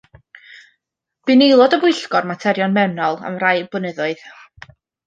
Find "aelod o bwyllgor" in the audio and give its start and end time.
1.49-2.27